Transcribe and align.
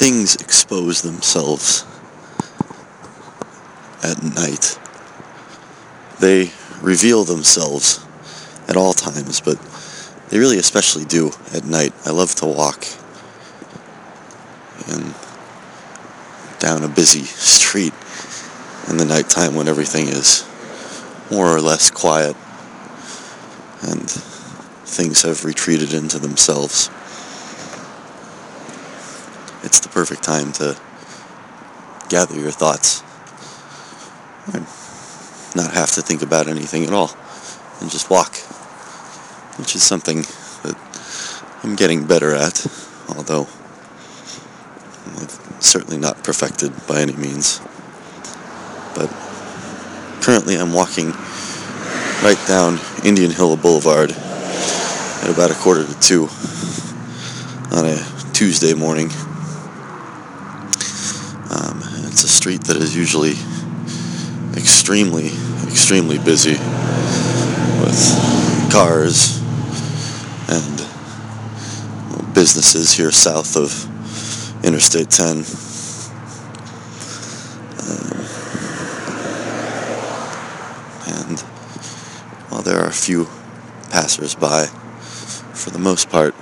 things 0.00 0.34
expose 0.36 1.02
themselves 1.02 1.84
at 4.02 4.22
night. 4.22 4.78
They 6.20 6.52
reveal 6.80 7.24
themselves 7.24 8.02
at 8.66 8.78
all 8.78 8.94
times, 8.94 9.42
but 9.42 9.60
they 10.30 10.38
really 10.38 10.56
especially 10.56 11.04
do 11.04 11.32
at 11.52 11.66
night. 11.66 11.92
I 12.06 12.12
love 12.12 12.34
to 12.36 12.46
walk 12.46 12.86
and 14.88 15.14
down 16.60 16.82
a 16.82 16.88
busy 16.88 17.24
street 17.24 17.92
in 18.88 18.96
the 18.96 19.04
nighttime 19.04 19.54
when 19.54 19.68
everything 19.68 20.08
is 20.08 20.48
more 21.30 21.54
or 21.54 21.60
less 21.60 21.90
quiet 21.90 22.36
and 23.82 24.08
things 24.08 25.20
have 25.20 25.44
retreated 25.44 25.92
into 25.92 26.18
themselves. 26.18 26.88
It's 29.62 29.78
the 29.78 29.89
perfect 30.00 30.22
time 30.22 30.50
to 30.50 30.74
gather 32.08 32.34
your 32.34 32.50
thoughts 32.50 33.02
and 34.54 34.64
not 35.54 35.74
have 35.74 35.90
to 35.90 36.00
think 36.00 36.22
about 36.22 36.48
anything 36.48 36.86
at 36.86 36.92
all 36.94 37.14
and 37.82 37.90
just 37.90 38.08
walk, 38.08 38.34
which 39.58 39.76
is 39.76 39.82
something 39.82 40.22
that 40.62 40.74
I'm 41.62 41.76
getting 41.76 42.06
better 42.06 42.34
at, 42.34 42.66
although 43.10 43.46
I've 45.20 45.38
certainly 45.60 45.98
not 45.98 46.24
perfected 46.24 46.72
by 46.86 47.02
any 47.02 47.12
means. 47.12 47.60
But 48.94 49.10
currently 50.22 50.54
I'm 50.54 50.72
walking 50.72 51.10
right 52.22 52.40
down 52.48 52.80
Indian 53.04 53.32
Hill 53.32 53.54
Boulevard 53.58 54.12
at 54.12 55.28
about 55.28 55.50
a 55.50 55.54
quarter 55.56 55.84
to 55.84 56.00
two 56.00 56.30
on 57.70 57.84
a 57.84 57.98
Tuesday 58.32 58.72
morning. 58.72 59.10
It's 62.10 62.24
a 62.24 62.28
street 62.28 62.64
that 62.64 62.76
is 62.76 62.96
usually 62.96 63.34
extremely, 64.56 65.28
extremely 65.68 66.18
busy 66.18 66.58
with 67.80 68.72
cars 68.72 69.40
and 70.48 72.34
businesses 72.34 72.92
here 72.94 73.12
south 73.12 73.56
of 73.56 73.86
Interstate 74.64 75.08
10. 75.08 75.36
Um, 75.36 75.44
and 81.06 81.40
while 82.50 82.62
there 82.62 82.80
are 82.80 82.88
a 82.88 82.92
few 82.92 83.28
passers-by, 83.90 84.66
for 84.66 85.70
the 85.70 85.78
most 85.78 86.10
part, 86.10 86.34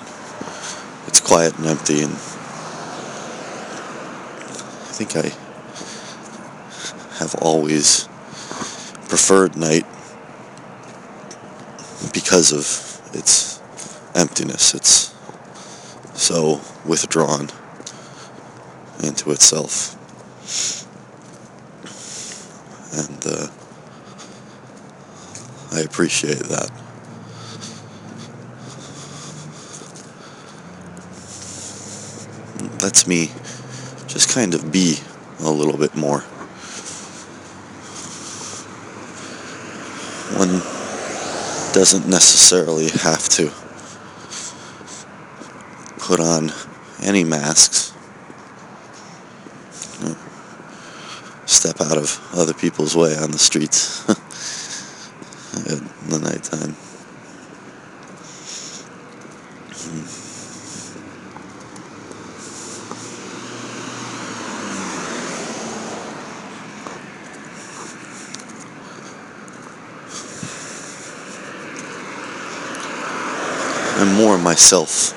it's 1.06 1.20
quiet 1.20 1.58
and 1.58 1.66
empty, 1.66 2.00
and 2.00 2.14
I 2.14 2.16
think 4.94 5.14
I 5.14 5.47
have 7.18 7.34
always 7.36 8.04
preferred 9.08 9.56
night 9.56 9.84
because 12.12 12.52
of 12.52 13.14
its 13.14 13.60
emptiness. 14.14 14.74
It's 14.74 15.14
so 16.14 16.60
withdrawn 16.86 17.48
into 19.02 19.32
itself. 19.32 19.94
And 22.92 23.26
uh, 23.26 23.48
I 25.72 25.80
appreciate 25.80 26.38
that. 26.38 26.70
Lets 32.80 33.06
me 33.06 33.32
just 34.06 34.32
kind 34.32 34.54
of 34.54 34.70
be 34.70 34.98
a 35.40 35.50
little 35.50 35.76
bit 35.76 35.94
more. 35.96 36.24
One 40.38 40.60
doesn't 41.72 42.06
necessarily 42.06 42.90
have 42.90 43.28
to 43.30 43.50
put 45.98 46.20
on 46.20 46.52
any 47.02 47.24
masks. 47.24 47.92
Step 51.44 51.80
out 51.80 51.98
of 51.98 52.20
other 52.34 52.54
people's 52.54 52.94
way 52.94 53.16
on 53.16 53.32
the 53.32 53.38
streets 53.38 54.08
in 55.68 55.88
the 56.08 56.20
nighttime. 56.20 56.76
I'm 59.90 60.27
more 74.18 74.36
myself 74.36 75.12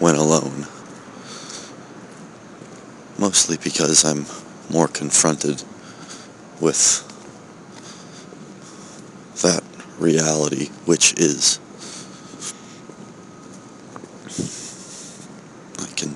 when 0.00 0.14
alone. 0.14 0.66
Mostly 3.18 3.56
because 3.56 4.04
I'm 4.04 4.24
more 4.72 4.86
confronted 4.86 5.64
with 6.60 7.04
that 9.42 9.64
reality 9.98 10.66
which 10.84 11.14
is. 11.14 11.58
I 15.78 15.92
can 15.96 16.14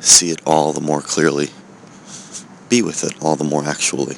see 0.00 0.30
it 0.30 0.42
all 0.44 0.74
the 0.74 0.82
more 0.82 1.00
clearly, 1.00 1.48
be 2.68 2.82
with 2.82 3.02
it 3.02 3.14
all 3.22 3.36
the 3.36 3.44
more 3.44 3.64
actually. 3.64 4.16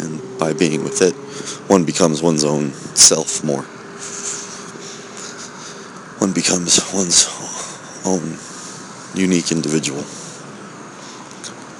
And 0.00 0.20
by 0.38 0.51
being 0.68 0.84
with 0.84 1.02
it, 1.02 1.12
one 1.68 1.84
becomes 1.84 2.22
one's 2.22 2.44
own 2.44 2.70
self 2.94 3.42
more. 3.42 3.64
One 6.22 6.32
becomes 6.32 6.78
one's 6.94 7.26
own 8.06 8.38
unique 9.20 9.50
individual 9.50 10.02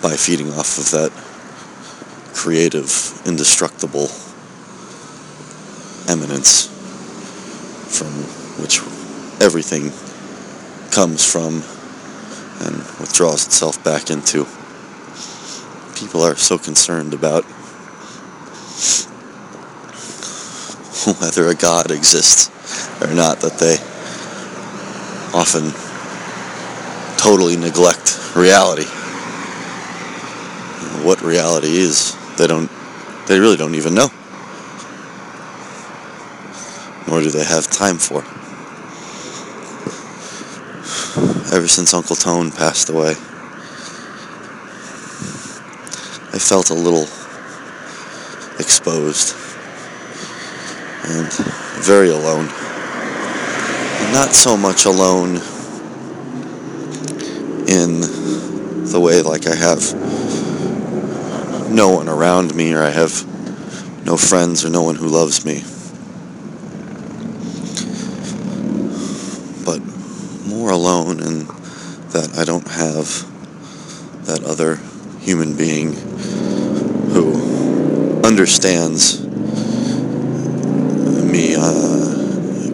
by 0.03 0.17
feeding 0.17 0.51
off 0.55 0.79
of 0.79 0.91
that 0.91 1.13
creative, 2.35 2.91
indestructible 3.25 4.09
eminence 6.11 6.67
from 7.97 8.11
which 8.61 8.81
everything 9.41 9.93
comes 10.91 11.25
from 11.25 11.63
and 12.67 12.77
withdraws 12.99 13.47
itself 13.47 13.79
back 13.85 14.11
into. 14.11 14.45
People 15.95 16.23
are 16.23 16.35
so 16.35 16.59
concerned 16.59 17.15
about 17.15 17.45
whether 21.21 21.49
a 21.49 21.55
God 21.55 21.91
exists 21.91 22.49
or 23.03 23.13
not 23.13 23.41
that 23.41 23.59
they 23.59 23.79
often 25.37 25.73
totally 27.19 27.57
neglect 27.57 28.37
reality. 28.37 28.85
What 31.05 31.21
reality 31.23 31.77
is, 31.77 32.17
they 32.37 32.47
don't, 32.47 32.71
they 33.27 33.41
really 33.41 33.57
don't 33.57 33.75
even 33.75 33.95
know. 33.95 34.11
Nor 37.09 37.23
do 37.23 37.31
they 37.31 37.45
have 37.45 37.67
time 37.69 37.99
for. 37.99 38.23
Ever 41.53 41.67
since 41.67 41.93
Uncle 41.93 42.17
Tone 42.17 42.53
passed 42.53 42.89
away, 42.89 43.11
I 46.31 46.39
felt 46.39 46.71
a 46.71 46.75
little 46.75 47.09
exposed 48.59 49.42
and 51.05 51.33
very 51.83 52.11
alone. 52.11 52.47
Not 54.13 54.33
so 54.33 54.57
much 54.57 54.85
alone 54.85 55.37
in 57.67 58.01
the 58.91 59.01
way 59.01 59.23
like 59.23 59.47
I 59.47 59.55
have 59.55 59.81
no 61.71 61.89
one 61.89 62.09
around 62.09 62.55
me 62.55 62.75
or 62.75 62.83
I 62.83 62.91
have 62.91 63.27
no 64.05 64.17
friends 64.17 64.65
or 64.65 64.71
no 64.71 64.83
one 64.83 64.97
who 64.97 65.09
loves 65.09 65.45
me. 65.45 65.63
But 69.65 69.81
more 70.47 70.71
alone 70.71 71.21
in 71.21 71.47
that 72.11 72.37
I 72.37 72.45
don't 72.45 72.69
have 72.69 73.27
that 74.27 74.45
other 74.45 74.77
human 75.21 75.57
being 75.57 75.95
who 77.13 78.21
understands 78.25 79.22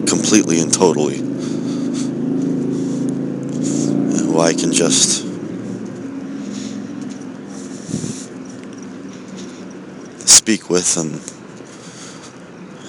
completely 0.07 0.59
and 0.59 0.73
totally. 0.73 1.17
Who 4.17 4.39
I 4.39 4.53
can 4.53 4.71
just 4.71 5.21
speak 10.27 10.69
with 10.69 10.97
and 10.97 11.13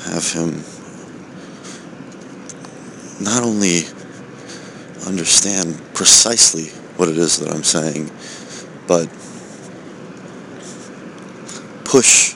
have 0.05 0.33
him 0.33 0.65
not 3.23 3.43
only 3.43 3.83
understand 5.07 5.79
precisely 5.93 6.67
what 6.97 7.09
it 7.09 7.19
is 7.19 7.39
that 7.41 7.55
I'm 7.55 7.65
saying, 7.65 8.11
but 8.87 9.09
push 11.85 12.35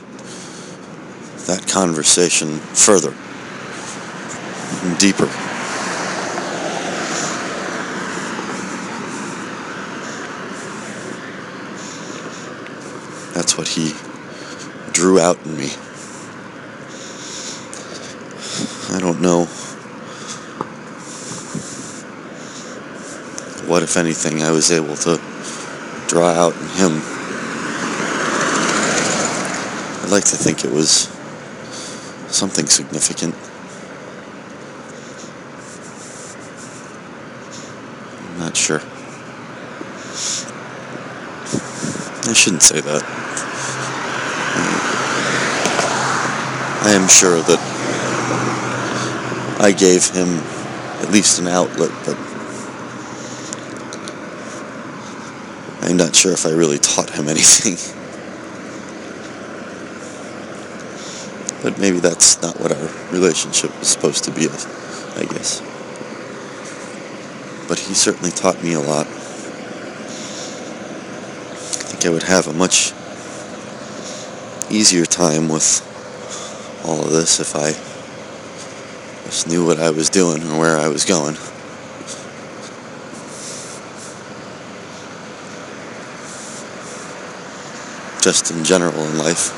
that 1.46 1.66
conversation 1.66 2.58
further 2.58 3.14
deeper. 4.98 5.26
That's 13.34 13.56
what 13.58 13.68
he 13.68 13.94
drew 14.92 15.18
out 15.18 15.38
in 15.44 15.56
me. 15.56 15.70
I 18.94 19.00
don't 19.00 19.20
know 19.20 19.46
what, 23.66 23.82
if 23.82 23.96
anything, 23.96 24.42
I 24.42 24.50
was 24.50 24.70
able 24.70 24.94
to 24.96 25.20
draw 26.06 26.28
out 26.28 26.54
in 26.54 26.68
him. 26.68 27.02
I'd 30.02 30.10
like 30.10 30.24
to 30.24 30.36
think 30.36 30.64
it 30.64 30.70
was 30.70 31.08
something 32.28 32.66
significant. 32.66 33.34
I'm 38.30 38.38
not 38.38 38.56
sure. 38.56 38.80
I 42.26 42.32
shouldn't 42.32 42.62
say 42.62 42.80
that. 42.80 43.02
I 46.86 46.92
am 46.92 47.08
sure 47.08 47.40
that 47.40 47.60
I 49.60 49.72
gave 49.72 50.08
him 50.10 50.28
at 51.02 51.10
least 51.10 51.38
an 51.38 51.48
outlet, 51.48 51.90
but 52.04 52.16
I'm 55.82 55.96
not 55.98 56.16
sure 56.16 56.32
if 56.32 56.46
I 56.46 56.50
really 56.50 56.78
taught 56.78 57.10
him 57.10 57.28
anything. 57.34 57.76
But 61.62 61.78
maybe 61.78 62.00
that's 62.00 62.40
not 62.42 62.60
what 62.60 62.72
our 62.72 63.12
relationship 63.12 63.78
was 63.78 63.88
supposed 63.88 64.24
to 64.24 64.30
be, 64.30 64.42
I 64.42 65.24
guess. 65.24 65.60
But 67.68 67.78
he 67.78 67.94
certainly 67.94 68.30
taught 68.30 68.62
me 68.62 68.74
a 68.74 68.80
lot. 68.80 69.06
I 72.04 72.10
would 72.10 72.24
have 72.24 72.46
a 72.48 72.52
much 72.52 72.92
easier 74.70 75.06
time 75.06 75.48
with 75.48 75.80
all 76.84 77.02
of 77.02 77.10
this 77.10 77.40
if 77.40 77.56
I 77.56 77.72
just 79.24 79.48
knew 79.48 79.64
what 79.64 79.78
I 79.78 79.88
was 79.88 80.10
doing 80.10 80.42
and 80.42 80.58
where 80.58 80.76
I 80.76 80.88
was 80.88 81.06
going. 81.06 81.36
Just 88.20 88.50
in 88.50 88.64
general 88.64 89.00
in 89.06 89.16
life. 89.16 89.52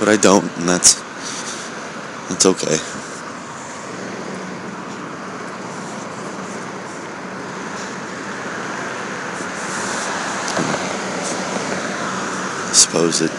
But 0.00 0.08
I 0.08 0.16
don't, 0.16 0.50
and 0.58 0.68
that's 0.68 0.94
that's 2.28 2.46
okay. 2.46 3.09
Suppose 12.90 13.20
it 13.20 13.30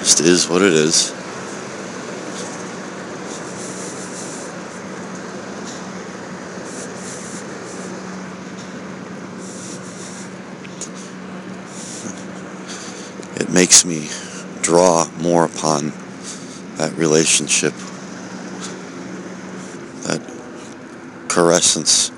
just 0.00 0.18
is 0.18 0.48
what 0.48 0.60
it 0.60 0.72
is. 0.72 1.12
It 13.40 13.50
makes 13.50 13.84
me 13.84 14.08
draw 14.62 15.08
more 15.18 15.44
upon 15.44 15.92
that 16.78 16.92
relationship, 16.96 17.72
that 20.08 20.20
carescence 21.28 22.08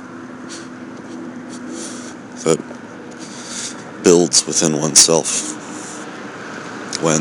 that 2.44 2.58
builds 4.02 4.46
within 4.46 4.78
oneself 4.80 5.59
when 7.02 7.20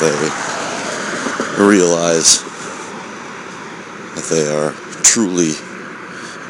they 0.00 0.16
realize 1.62 2.42
that 4.14 4.26
they 4.30 4.46
are 4.48 4.72
truly 5.02 5.52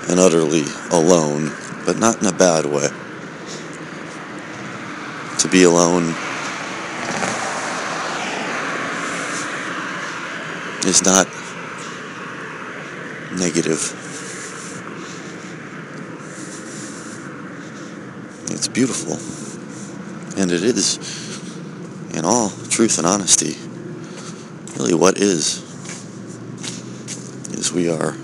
and 0.09 0.19
utterly 0.21 0.65
alone, 0.91 1.53
but 1.85 1.99
not 1.99 2.21
in 2.21 2.27
a 2.27 2.33
bad 2.33 2.67
way. 2.67 2.89
To 5.39 5.49
be 5.49 5.65
alone 5.65 6.15
is 10.87 11.03
not 11.05 11.27
negative. 13.39 13.97
It's 18.51 18.69
beautiful. 18.69 19.17
And 20.41 20.51
it 20.51 20.63
is, 20.63 20.99
in 22.15 22.25
all 22.25 22.51
truth 22.69 22.99
and 22.99 23.07
honesty, 23.07 23.57
really 24.79 24.95
what 24.95 25.19
is, 25.19 25.63
is 27.53 27.73
we 27.73 27.89
are 27.89 28.15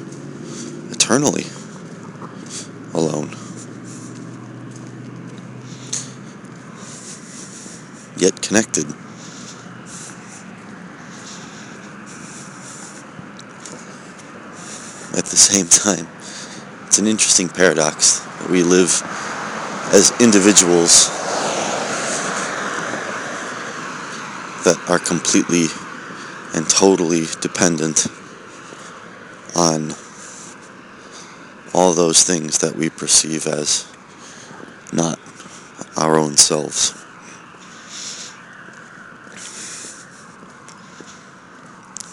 eternally 0.91 1.45
alone. 2.95 3.31
Yet 8.19 8.41
connected. 8.43 8.87
At 15.17 15.27
the 15.27 15.37
same 15.37 15.67
time, 15.67 16.09
it's 16.87 16.99
an 16.99 17.07
interesting 17.07 17.49
paradox 17.49 18.21
that 18.21 18.51
we 18.51 18.63
live 18.63 19.03
as 19.93 20.13
individuals 20.21 21.09
that 24.67 24.91
are 24.91 24.99
completely 24.99 25.67
and 26.55 26.69
totally 26.69 27.27
dependent 27.41 28.09
on 29.55 29.95
all 31.73 31.93
those 31.93 32.25
things 32.25 32.59
that 32.59 32.75
we 32.75 32.91
perceive 32.91 33.47
as 33.47 33.87
not 34.93 35.21
our 35.97 36.17
own 36.19 36.37
selves. 36.37 37.01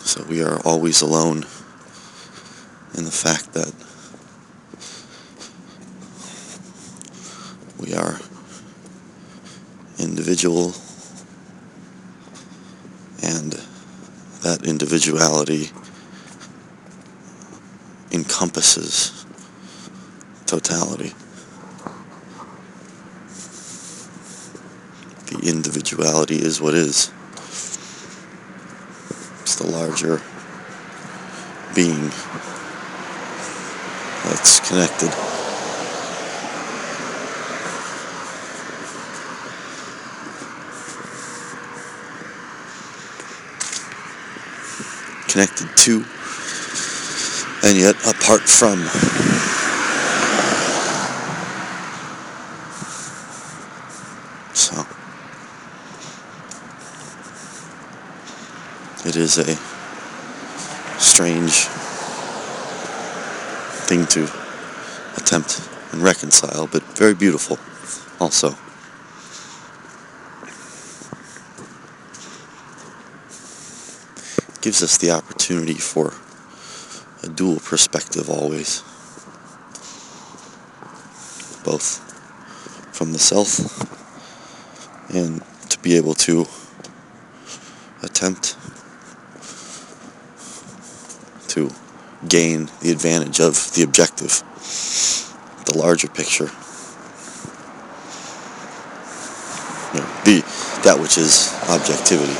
So 0.03 0.23
we 0.25 0.43
are 0.43 0.59
always 0.63 1.01
alone 1.01 1.45
in 2.95 3.03
the 3.03 3.09
fact 3.09 3.53
that 3.53 3.73
we 7.79 7.95
are 7.95 8.19
individual 9.97 10.75
and 13.23 13.53
that 14.41 14.65
individuality 14.65 15.71
encompasses 18.11 19.25
totality. 20.45 21.13
The 25.27 25.49
individuality 25.49 26.35
is 26.35 26.61
what 26.61 26.73
is. 26.75 27.11
It's 29.41 29.55
the 29.55 29.67
larger 29.67 30.21
being 31.73 32.09
that's 34.23 34.59
connected. 34.69 35.32
Connected 45.33 45.75
to 45.77 46.05
and 47.63 47.75
yet 47.75 47.95
apart 48.05 48.41
from. 48.41 48.77
So 54.53 54.85
it 59.09 59.15
is 59.15 59.39
a 59.39 59.55
strange 60.99 61.65
thing 63.87 64.05
to 64.05 64.29
attempt 65.17 65.67
and 65.93 66.03
reconcile, 66.03 66.67
but 66.67 66.83
very 66.95 67.15
beautiful 67.15 67.57
also. 68.19 68.55
Gives 74.63 74.81
us 74.81 74.97
the 74.97 75.11
opportunity 75.11 75.73
for 75.73 76.13
a 77.21 77.27
dual 77.27 77.59
perspective 77.59 78.29
always. 78.29 78.81
Both 81.65 81.99
from 82.95 83.11
the 83.11 83.19
self 83.19 83.59
and 85.13 85.43
to 85.69 85.77
be 85.79 85.97
able 85.97 86.13
to 86.13 86.45
attempt 88.03 88.55
to 91.49 91.69
gain 92.29 92.69
the 92.79 92.91
advantage 92.91 93.41
of 93.41 93.73
the 93.73 93.83
objective, 93.83 94.43
the 95.65 95.77
larger 95.77 96.07
picture. 96.07 96.49
You 99.93 99.99
know, 99.99 100.07
the 100.23 100.41
that 100.83 100.99
which 101.01 101.17
is 101.17 101.53
objectivity, 101.67 102.33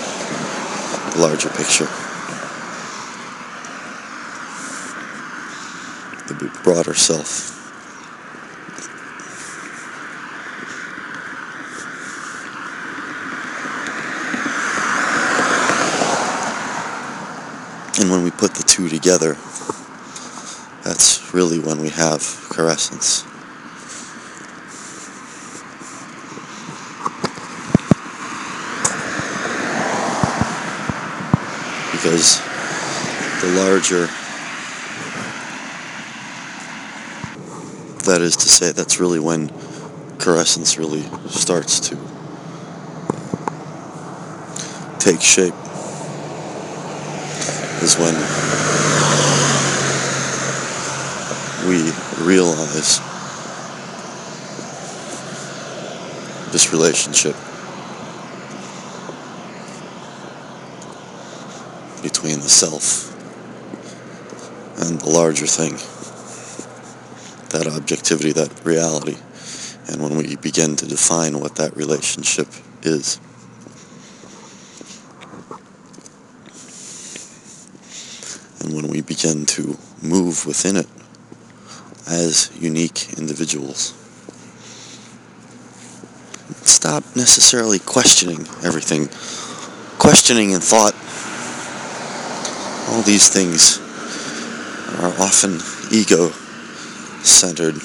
the 1.11 1.19
larger 1.19 1.49
picture. 1.49 1.89
The 6.25 6.35
broader 6.63 6.93
self. 6.93 7.59
And 17.99 18.09
when 18.09 18.23
we 18.23 18.31
put 18.31 18.55
the 18.55 18.63
two 18.63 18.89
together, 18.89 19.37
that's 20.83 21.33
really 21.33 21.59
when 21.59 21.79
we 21.79 21.89
have 21.89 22.21
corescence. 22.49 23.23
Because 31.91 32.41
the 33.41 33.53
larger, 33.61 34.09
is 38.23 38.35
to 38.37 38.49
say, 38.49 38.71
that's 38.71 38.99
really 38.99 39.19
when 39.19 39.49
corescence 40.17 40.77
really 40.77 41.03
starts 41.27 41.79
to 41.89 41.95
take 44.99 45.21
shape, 45.21 45.53
is 47.83 47.97
when 47.97 48.15
we 51.67 51.91
realize 52.25 52.99
this 56.51 56.71
relationship 56.71 57.35
between 62.01 62.39
the 62.39 62.49
self 62.49 63.11
and 64.81 64.99
the 64.99 65.09
larger 65.09 65.47
thing, 65.47 65.77
that 67.53 67.67
objectivity, 67.67 68.31
that 68.31 68.65
reality, 68.65 69.15
and 69.87 70.01
when 70.01 70.17
we 70.17 70.35
begin 70.37 70.75
to 70.75 70.87
define 70.87 71.39
what 71.39 71.55
that 71.55 71.75
relationship 71.77 72.47
is. 72.81 73.19
And 78.59 78.75
when 78.75 78.87
we 78.87 79.01
begin 79.01 79.45
to 79.45 79.77
move 80.01 80.45
within 80.47 80.77
it 80.77 80.87
as 82.07 82.51
unique 82.59 83.13
individuals. 83.17 83.93
Stop 86.65 87.03
necessarily 87.15 87.77
questioning 87.79 88.47
everything. 88.65 89.07
Questioning 89.99 90.53
and 90.53 90.63
thought, 90.63 90.93
all 92.89 93.03
these 93.03 93.29
things 93.29 93.77
are 94.99 95.13
often 95.21 95.59
ego 95.91 96.31
centered. 97.23 97.75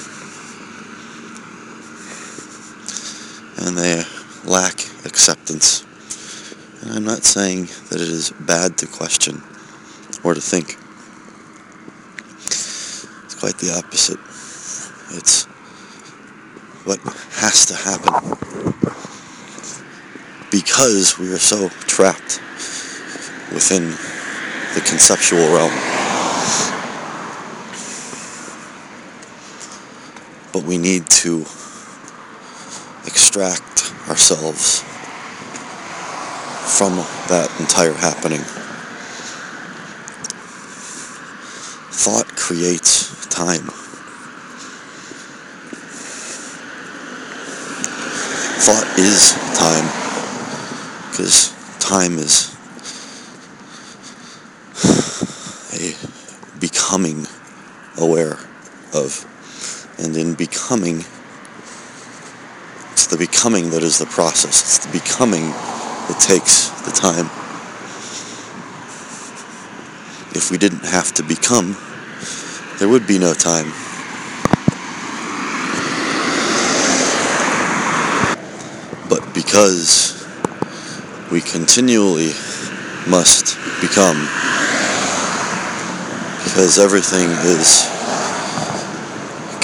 And 3.57 3.77
they 3.77 4.03
lack 4.45 4.79
acceptance. 5.05 5.83
And 6.81 6.91
I'm 6.93 7.03
not 7.03 7.23
saying 7.23 7.65
that 7.89 7.95
it 7.95 8.09
is 8.09 8.31
bad 8.31 8.77
to 8.79 8.87
question 8.87 9.41
or 10.23 10.33
to 10.33 10.41
think 10.41 10.77
It's 12.45 13.35
quite 13.35 13.57
the 13.57 13.73
opposite. 13.77 14.19
It's 15.17 15.45
what 16.85 16.99
has 17.39 17.65
to 17.67 17.75
happen 17.75 18.13
because 20.51 21.19
we 21.19 21.31
are 21.31 21.37
so 21.37 21.69
trapped 21.87 22.41
within 23.53 23.91
the 24.73 24.81
conceptual 24.85 25.53
realm. 25.53 25.88
But 30.51 30.63
we 30.63 30.77
need 30.77 31.07
to 31.07 31.41
extract 33.05 33.93
ourselves 34.09 34.83
from 36.77 36.95
that 37.27 37.49
entire 37.59 37.93
happening. 37.93 38.41
Thought 41.91 42.35
creates 42.35 43.27
time. 43.27 43.69
Thought 48.61 48.99
is 48.99 49.33
time, 49.57 49.85
because 51.11 51.53
time 51.79 52.17
is 52.17 52.55
a 55.73 55.95
becoming 56.59 57.27
aware 57.97 58.37
of. 58.93 59.25
And 60.01 60.15
in 60.15 60.33
becoming, 60.33 61.03
it's 62.93 63.07
the 63.07 63.17
becoming 63.17 63.71
that 63.71 63.83
is 63.83 63.97
the 63.97 64.05
process. 64.05 64.61
It's 64.61 64.85
the 64.85 64.91
becoming 64.91 65.49
that 65.49 66.17
takes 66.19 66.69
the 66.85 66.91
time. 66.91 67.25
If 70.35 70.51
we 70.51 70.57
didn't 70.57 70.85
have 70.85 71.11
to 71.15 71.23
become, 71.23 71.75
there 72.77 72.87
would 72.87 73.05
be 73.07 73.19
no 73.19 73.33
time. 73.33 73.73
But 79.09 79.33
because 79.33 80.25
we 81.29 81.41
continually 81.41 82.31
must 83.05 83.57
become, 83.81 84.17
because 86.45 86.79
everything 86.79 87.29
is 87.29 87.88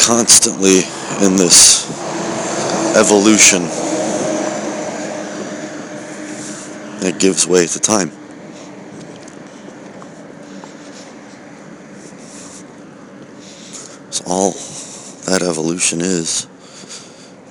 constantly 0.05 0.83
in 1.25 1.35
this 1.35 1.89
evolution, 2.95 3.63
it 7.01 7.19
gives 7.19 7.47
way 7.47 7.65
to 7.65 7.79
time. 7.79 8.12
So 14.12 14.24
all 14.27 14.51
that 15.25 15.41
evolution 15.41 16.01
is, 16.01 16.45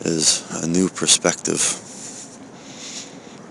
is 0.02 0.48
a 0.62 0.68
new 0.68 0.88
perspective. 0.88 1.58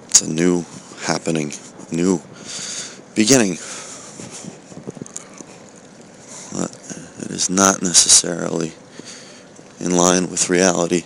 It's 0.07 0.22
a 0.22 0.31
new 0.31 0.65
happening, 1.01 1.51
a 1.91 1.93
new 1.93 2.22
beginning. 3.15 3.57
But 6.53 6.72
it 7.25 7.31
is 7.31 7.50
not 7.50 7.81
necessarily 7.81 8.72
in 9.83 9.97
line 9.97 10.29
with 10.31 10.49
reality. 10.49 11.03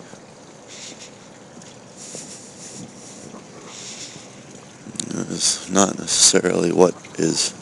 It 5.20 5.32
is 5.32 5.68
not 5.72 5.98
necessarily 5.98 6.72
what 6.72 6.94
is 7.18 7.56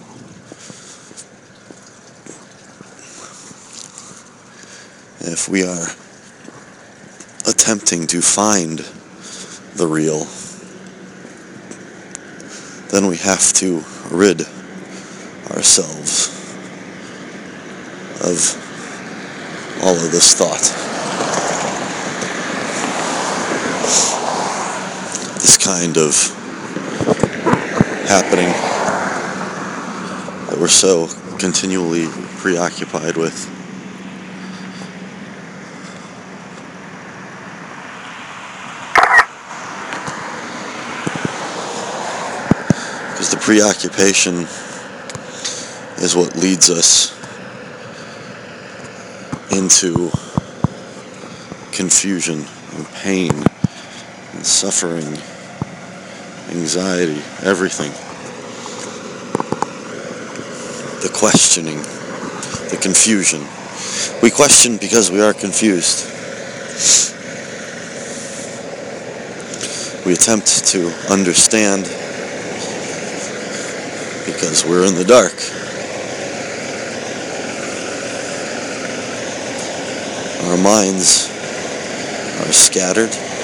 if 5.21 5.47
we 5.47 5.63
are 5.63 5.87
attempting 7.49 8.07
to 8.07 8.21
find 8.21 8.79
the 9.77 9.87
real, 9.87 10.25
then 12.91 13.07
we 13.07 13.15
have 13.15 13.53
to 13.53 13.81
rid 14.11 14.41
ourselves 15.51 16.27
of 18.19 18.61
all 19.81 19.95
of 19.95 20.11
this 20.11 20.35
thought. 20.35 20.84
This 25.45 25.57
kind 25.57 25.95
of 25.97 26.15
happening 28.07 28.47
that 30.47 30.57
we're 30.59 30.67
so 30.67 31.07
continually 31.37 32.07
preoccupied 32.37 33.15
with. 33.15 33.45
Because 43.11 43.29
the 43.29 43.37
preoccupation 43.39 44.47
is 46.03 46.15
what 46.15 46.35
leads 46.35 46.71
us 46.71 47.11
into 49.51 50.09
confusion 51.71 52.43
and 52.73 52.87
pain 52.95 53.29
and 54.33 54.43
suffering, 54.43 55.19
anxiety, 56.55 57.21
everything. 57.43 57.91
The 61.01 61.11
questioning, 61.13 61.77
the 62.69 62.79
confusion. 62.81 63.41
We 64.21 64.31
question 64.31 64.77
because 64.77 65.11
we 65.11 65.21
are 65.21 65.33
confused. 65.33 66.11
We 70.05 70.13
attempt 70.13 70.65
to 70.67 70.87
understand 71.11 71.83
because 74.25 74.63
we're 74.65 74.85
in 74.85 74.95
the 74.95 75.05
dark. 75.05 75.33
Our 80.45 80.57
minds 80.57 81.29
are 82.39 82.53
scattered. 82.53 83.34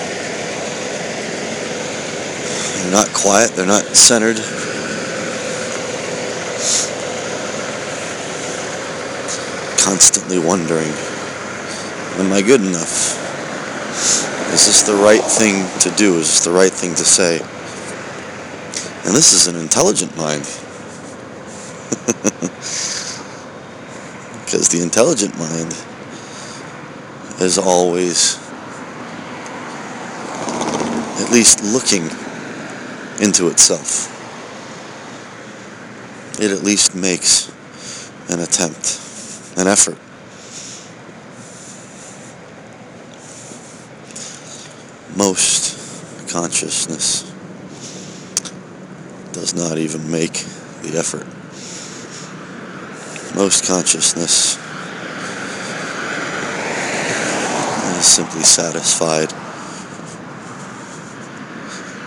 They're 2.82 2.92
not 2.92 3.14
quiet, 3.14 3.52
they're 3.52 3.68
not 3.68 3.86
centered. 3.96 4.38
Constantly 9.78 10.40
wondering, 10.40 10.92
am 12.18 12.34
I 12.34 12.42
good 12.42 12.62
enough? 12.62 13.20
Is 14.52 14.66
this 14.66 14.82
the 14.82 14.96
right 14.96 15.24
thing 15.24 15.68
to 15.82 15.92
do? 15.96 16.18
Is 16.18 16.28
this 16.28 16.44
the 16.44 16.52
right 16.52 16.72
thing 16.72 16.96
to 16.96 17.06
say? 17.06 17.40
And 19.06 19.16
this 19.16 19.32
is 19.32 19.48
an 19.48 19.56
intelligent 19.56 20.18
mind. 20.18 20.42
because 24.52 24.70
the 24.70 24.82
intelligent 24.82 25.38
mind 25.38 25.72
is 27.40 27.58
always 27.58 28.38
at 31.22 31.32
least 31.32 31.64
looking 31.64 32.10
into 33.22 33.48
itself. 33.48 34.10
It 36.42 36.52
at 36.52 36.64
least 36.64 36.96
makes 36.96 37.52
an 38.30 38.40
attempt, 38.40 39.00
an 39.58 39.68
effort. 39.68 39.98
Most 45.16 46.30
consciousness 46.30 47.32
does 49.34 49.54
not 49.54 49.78
even 49.78 50.10
make 50.10 50.34
the 50.82 50.98
effort. 50.98 51.28
Most 53.36 53.68
consciousness 53.68 54.58
is 58.00 58.06
simply 58.06 58.42
satisfied 58.42 59.32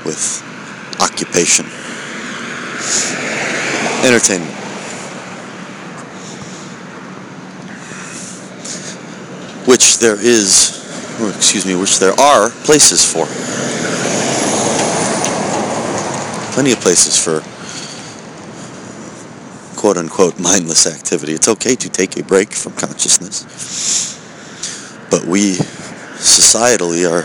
with 0.04 0.43
occupation, 1.04 1.66
entertainment. 4.04 4.52
Which 9.68 9.98
there 9.98 10.18
is, 10.18 10.80
excuse 11.36 11.66
me, 11.66 11.74
which 11.74 11.98
there 11.98 12.18
are 12.18 12.50
places 12.64 13.04
for. 13.04 13.26
Plenty 16.54 16.72
of 16.72 16.80
places 16.80 17.22
for 17.22 17.42
quote 19.84 19.98
unquote 19.98 20.38
mindless 20.38 20.86
activity. 20.86 21.32
It's 21.32 21.48
okay 21.48 21.74
to 21.76 21.88
take 21.90 22.16
a 22.18 22.22
break 22.22 22.52
from 22.52 22.72
consciousness. 22.72 23.44
But 25.10 25.24
we 25.24 25.56
societally 25.56 27.04
are 27.04 27.24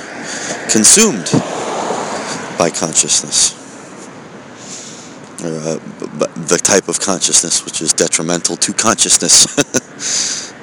consumed 0.70 1.30
by 2.58 2.70
consciousness. 2.70 3.59
Or, 5.44 5.48
uh, 5.48 5.80
the 6.48 6.60
type 6.62 6.88
of 6.88 7.00
consciousness 7.00 7.64
which 7.64 7.82
is 7.82 7.94
detrimental 7.94 8.58
to 8.58 8.74
consciousness. 8.74 9.46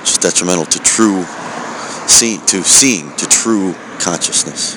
which 0.00 0.10
is 0.10 0.18
detrimental 0.18 0.66
to 0.66 0.78
true 0.80 1.24
see, 2.06 2.38
to 2.46 2.62
seeing, 2.62 3.14
to 3.16 3.26
true 3.26 3.74
consciousness, 3.98 4.76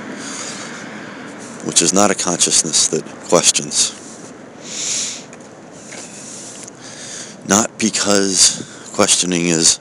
which 1.65 1.81
is 1.81 1.93
not 1.93 2.11
a 2.11 2.15
consciousness 2.15 2.87
that 2.87 3.05
questions. 3.29 3.93
Not 7.47 7.77
because 7.77 8.91
questioning 8.93 9.47
is 9.47 9.79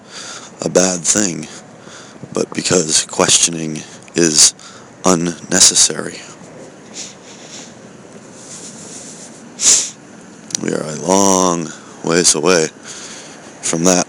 a 0.65 0.69
bad 0.69 1.01
thing, 1.01 1.47
but 2.33 2.53
because 2.55 3.05
questioning 3.07 3.79
is 4.15 4.55
unnecessary. 5.07 6.19
We 10.61 10.75
are 10.75 10.83
a 10.83 10.97
long 10.97 11.69
ways 12.03 12.35
away 12.35 12.67
from 13.63 13.85
that. 13.85 14.05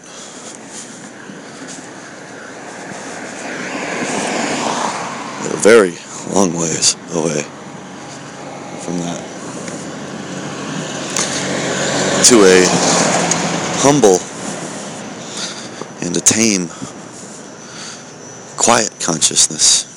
A 5.46 5.58
very 5.58 5.94
long 6.34 6.56
ways 6.56 6.96
away 7.14 7.44
from 8.82 8.98
that. 8.98 9.24
To 12.30 12.44
a 12.44 12.66
humble 13.84 14.18
and 16.04 16.18
a 16.18 16.22
tame, 16.22 16.70
quiet 18.58 18.90
consciousness. 19.00 19.97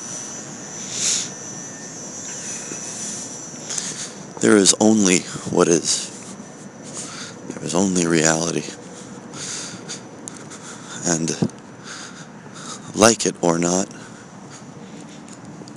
There 4.40 4.57
is 4.57 4.74
only 4.81 5.20
what 5.50 5.68
is. 5.68 6.09
There 7.48 7.64
is 7.64 7.74
only 7.74 8.07
reality. 8.07 8.64
And 11.07 11.31
like 12.96 13.26
it 13.26 13.37
or 13.42 13.59
not, 13.59 13.88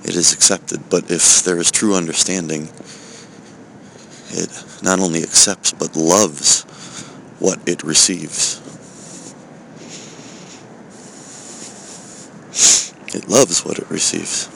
it 0.03 0.15
is 0.15 0.33
accepted. 0.33 0.89
But 0.89 1.11
if 1.11 1.43
there 1.43 1.57
is 1.57 1.71
true 1.71 1.95
understanding, 1.95 2.69
it 4.29 4.63
not 4.81 4.99
only 4.99 5.23
accepts 5.23 5.73
but 5.73 5.95
loves 5.95 6.63
what 7.39 7.59
it 7.67 7.83
receives. 7.83 8.61
It 13.13 13.27
loves 13.29 13.63
what 13.63 13.77
it 13.77 13.89
receives. 13.89 14.47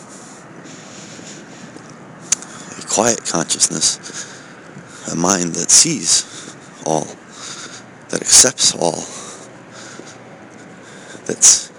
A 2.82 2.87
quiet 2.98 3.24
consciousness, 3.26 4.00
a 5.12 5.16
mind 5.16 5.54
that 5.54 5.70
sees 5.70 6.56
all, 6.84 7.06
that 8.10 8.22
accepts 8.22 8.74
all, 8.74 9.06
that 11.28 11.70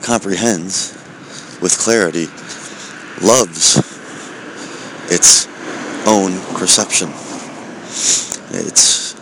comprehends 0.00 0.94
with 1.60 1.76
clarity, 1.78 2.28
loves 3.20 3.76
its 5.12 5.46
own 6.06 6.32
perception. 6.56 7.10
It's 8.56 9.14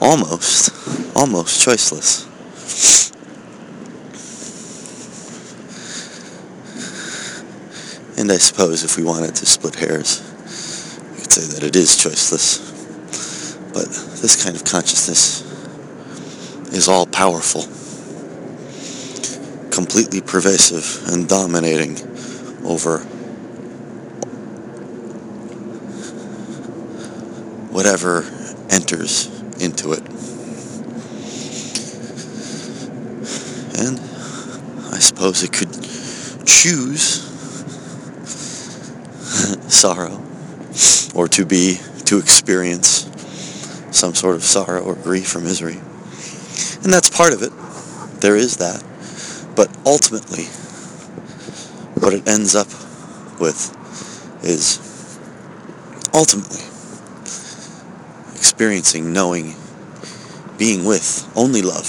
almost, 0.00 0.74
almost 1.14 1.64
choiceless. 1.64 2.31
And 8.22 8.30
I 8.30 8.38
suppose 8.38 8.84
if 8.84 8.96
we 8.96 9.02
wanted 9.02 9.34
to 9.34 9.46
split 9.46 9.74
hairs, 9.74 10.22
we 11.10 11.16
could 11.22 11.32
say 11.32 11.42
that 11.54 11.64
it 11.64 11.74
is 11.74 11.88
choiceless. 11.96 12.60
But 13.74 13.88
this 14.22 14.44
kind 14.44 14.54
of 14.54 14.62
consciousness 14.62 15.42
is 16.72 16.86
all 16.86 17.04
powerful, 17.04 17.62
completely 19.72 20.20
pervasive 20.20 21.02
and 21.08 21.28
dominating 21.28 21.98
over 22.64 23.00
whatever 27.72 28.22
enters 28.70 29.26
into 29.60 29.94
it. 29.94 30.06
And 33.80 33.98
I 34.94 35.00
suppose 35.00 35.42
it 35.42 35.52
could 35.52 35.72
choose 36.46 37.31
sorrow 39.72 40.20
or 41.14 41.28
to 41.28 41.44
be, 41.44 41.78
to 42.04 42.18
experience 42.18 43.08
some 43.90 44.14
sort 44.14 44.36
of 44.36 44.44
sorrow 44.44 44.82
or 44.82 44.94
grief 44.94 45.34
or 45.34 45.40
misery. 45.40 45.80
And 46.82 46.92
that's 46.92 47.10
part 47.10 47.32
of 47.32 47.42
it. 47.42 47.52
There 48.20 48.36
is 48.36 48.58
that. 48.58 48.82
But 49.54 49.74
ultimately, 49.86 50.44
what 52.00 52.14
it 52.14 52.26
ends 52.26 52.54
up 52.54 52.68
with 53.40 53.76
is 54.44 54.78
ultimately 56.14 56.62
experiencing, 58.34 59.12
knowing, 59.12 59.54
being 60.58 60.84
with 60.84 61.30
only 61.36 61.62
love. 61.62 61.86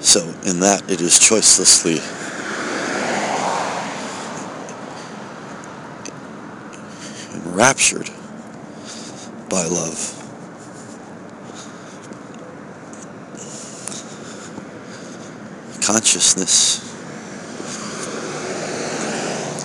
So, 0.00 0.20
in 0.48 0.60
that, 0.60 0.82
it 0.88 1.00
is 1.00 1.18
choicelessly 1.18 1.98
enraptured 7.54 8.10
by 9.48 9.62
love. 9.62 10.10
Consciousness 15.80 16.82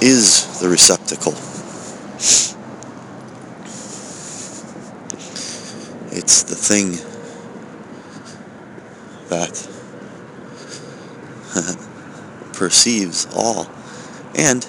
is 0.04 0.60
the 0.60 0.70
receptacle. 0.70 1.34
It's 6.16 6.44
the 6.44 6.54
thing 6.54 6.92
that 9.30 9.68
perceives 12.54 13.28
all. 13.34 13.68
And 14.36 14.68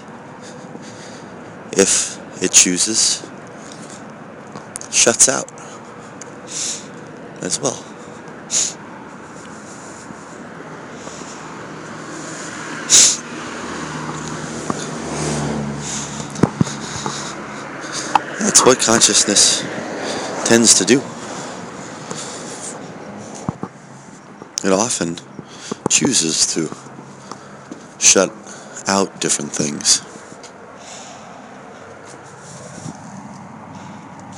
if 1.73 2.20
it 2.41 2.53
chooses, 2.53 3.23
shuts 4.91 5.29
out 5.29 5.51
as 7.43 7.61
well. 7.61 7.85
That's 18.41 18.65
what 18.65 18.81
consciousness 18.81 19.61
tends 20.49 20.75
to 20.75 20.85
do. 20.85 21.01
It 24.63 24.73
often 24.73 25.17
chooses 25.89 26.47
to 26.55 26.69
shut 27.99 28.31
out 28.87 29.21
different 29.21 29.53
things 29.53 30.01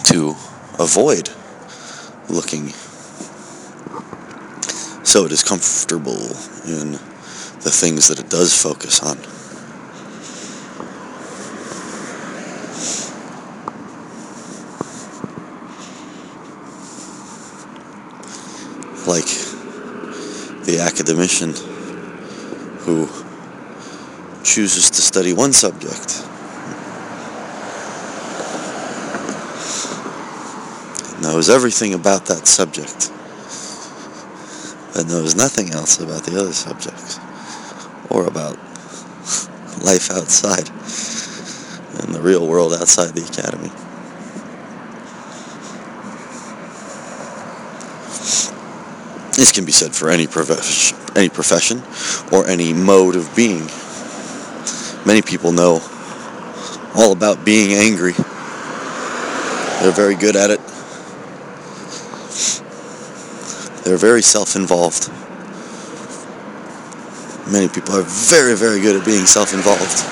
to 0.04 0.34
avoid 0.82 1.30
looking 2.28 2.72
so 5.04 5.26
it 5.26 5.32
is 5.32 5.44
comfortable 5.44 6.22
in 6.66 6.92
the 7.62 7.70
things 7.70 8.08
that 8.08 8.18
it 8.18 8.28
does 8.30 8.60
focus 8.60 9.00
on. 9.02 9.16
Like 19.06 19.26
the 20.64 20.80
academician 20.80 21.52
who 22.84 23.06
chooses 24.42 24.90
to 24.90 25.02
study 25.02 25.32
one 25.32 25.52
subject 25.52 26.26
knows 31.22 31.48
everything 31.48 31.94
about 31.94 32.26
that 32.26 32.46
subject 32.46 33.10
but 34.92 35.06
knows 35.06 35.34
nothing 35.34 35.70
else 35.70 35.98
about 36.00 36.24
the 36.24 36.38
other 36.38 36.52
subjects 36.52 37.18
or 38.10 38.26
about 38.26 38.56
life 39.82 40.10
outside 40.10 40.68
and 42.02 42.14
the 42.14 42.20
real 42.20 42.46
world 42.46 42.72
outside 42.72 43.14
the 43.14 43.24
academy. 43.24 43.70
This 49.36 49.50
can 49.50 49.64
be 49.64 49.72
said 49.72 49.94
for 49.94 50.10
any 50.10 50.28
any 51.16 51.28
profession 51.28 51.82
or 52.30 52.46
any 52.46 52.72
mode 52.72 53.16
of 53.16 53.34
being. 53.34 53.66
Many 55.06 55.22
people 55.22 55.52
know 55.52 55.80
all 56.94 57.12
about 57.12 57.44
being 57.44 57.72
angry. 57.72 58.12
They're 59.80 59.90
very 59.90 60.14
good 60.14 60.36
at 60.36 60.50
it. 60.50 60.60
They're 63.84 63.96
very 63.96 64.22
self-involved. 64.22 65.10
Many 67.50 67.68
people 67.68 67.96
are 67.96 68.02
very, 68.02 68.54
very 68.54 68.80
good 68.80 68.94
at 68.94 69.04
being 69.04 69.26
self-involved. 69.26 70.08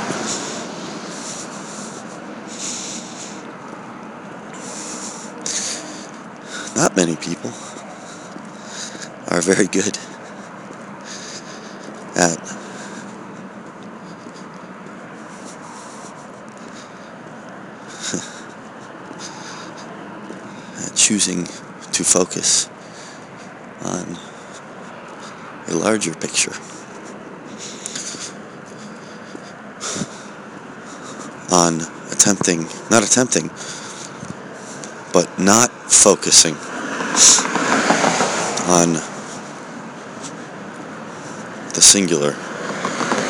Not 6.74 6.96
many 6.96 7.14
people 7.14 7.50
are 9.28 9.40
very 9.40 9.68
good 9.68 9.96
at 12.16 12.38
choosing 20.96 21.44
to 21.92 22.02
focus 22.02 22.68
on 23.82 24.18
a 25.68 25.74
larger 25.74 26.14
picture. 26.14 26.52
On 31.52 31.80
attempting, 32.12 32.66
not 32.90 33.02
attempting, 33.02 33.48
but 35.12 35.28
not 35.38 35.70
focusing 35.90 36.54
on 38.68 38.92
the 41.74 41.80
singular 41.80 42.32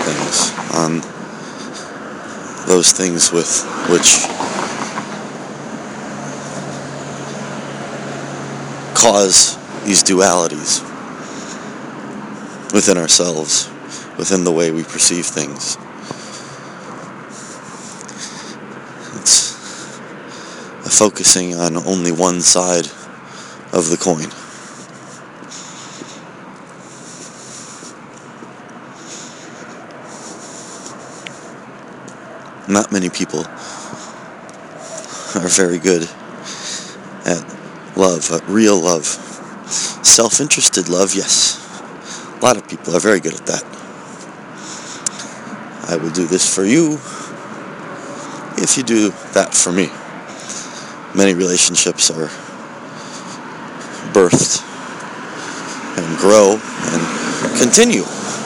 things, 0.05 0.51
on 0.75 1.01
those 2.67 2.93
things 2.93 3.33
with 3.33 3.65
which 3.89 4.27
cause 8.95 9.60
these 9.85 10.03
dualities 10.03 10.83
within 12.73 12.99
ourselves, 12.99 13.69
within 14.19 14.45
the 14.45 14.53
way 14.53 14.71
we 14.71 14.83
perceive 14.85 15.27
things. 15.27 15.77
It's 19.21 19.53
a 20.87 20.90
focusing 20.90 21.55
on 21.55 21.77
only 21.77 22.12
one 22.12 22.40
side 22.40 22.87
of 23.73 23.90
the 23.90 23.97
coin. 23.97 24.31
Not 32.69 32.93
many 32.93 33.09
people 33.09 33.40
are 35.35 35.49
very 35.49 35.79
good 35.79 36.09
at 37.25 37.45
love, 37.97 38.31
at 38.31 38.47
real 38.49 38.77
love. 38.77 39.30
Self-interested 40.03 40.89
love, 40.89 41.15
yes. 41.15 41.59
A 42.41 42.45
lot 42.45 42.57
of 42.57 42.69
people 42.69 42.97
are 42.97 43.01
very 43.01 43.21
good 43.21 43.35
at 43.35 43.47
that. 43.47 43.65
I 45.91 45.97
will 45.97 46.11
do 46.11 46.27
this 46.27 46.53
for 46.53 46.65
you 46.65 46.99
if 48.63 48.77
you 48.77 48.83
do 48.83 49.11
that 49.33 49.55
for 49.55 49.73
me. 49.73 49.89
Many 51.15 51.35
relationships 51.35 52.11
are 52.11 52.29
birthed 54.13 54.63
and 55.99 56.19
grow 56.19 56.61
and 56.61 57.59
continue 57.59 58.05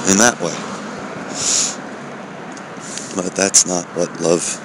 in 0.08 0.18
that 0.18 0.40
way. 0.40 0.54
But 3.16 3.36
that's 3.36 3.66
not 3.66 3.84
what 3.96 4.20
love 4.20 4.60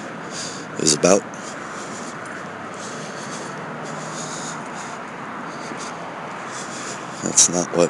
is 0.80 0.95
about. 0.95 1.28
That's 7.39 7.71
not 7.71 7.78
what 7.78 7.89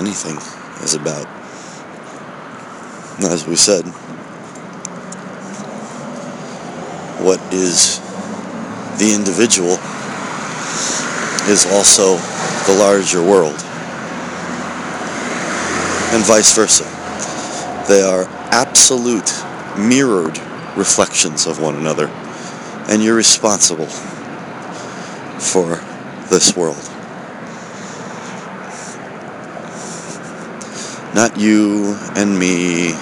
anything 0.00 0.38
is 0.82 0.94
about. 0.94 1.26
As 3.22 3.46
we 3.46 3.54
said, 3.54 3.84
what 7.22 7.38
is 7.52 7.98
the 8.96 9.12
individual 9.14 9.76
is 11.52 11.66
also 11.66 12.16
the 12.64 12.78
larger 12.78 13.20
world. 13.20 13.60
And 16.14 16.24
vice 16.24 16.54
versa. 16.54 16.84
They 17.88 18.00
are 18.00 18.24
absolute 18.52 19.30
mirrored 19.76 20.38
reflections 20.78 21.46
of 21.46 21.60
one 21.60 21.76
another. 21.76 22.06
And 22.88 23.04
you're 23.04 23.16
responsible 23.16 23.84
for 25.38 25.76
this 26.30 26.56
world. 26.56 26.85
Not 31.16 31.38
you 31.38 31.96
and 32.14 32.38
me 32.38 32.92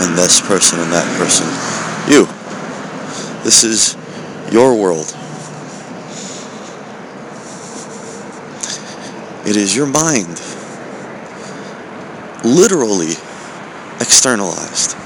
and 0.00 0.16
this 0.16 0.40
person 0.40 0.80
and 0.80 0.90
that 0.90 1.06
person. 1.18 1.46
You. 2.10 2.24
This 3.44 3.64
is 3.64 3.98
your 4.50 4.74
world. 4.74 5.14
It 9.46 9.56
is 9.56 9.76
your 9.76 9.86
mind. 9.86 10.40
Literally 12.42 13.12
externalized. 14.00 14.96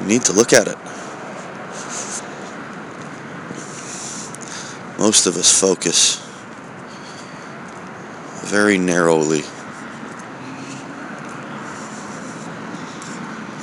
You 0.00 0.08
need 0.08 0.22
to 0.22 0.32
look 0.32 0.52
at 0.52 0.66
it. 0.66 0.87
Most 4.98 5.26
of 5.26 5.36
us 5.36 5.60
focus 5.60 6.16
very 8.50 8.78
narrowly 8.78 9.42